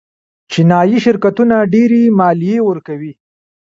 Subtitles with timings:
[0.51, 3.13] چینايي شرکتونه ډېرې مالیې ورکوي.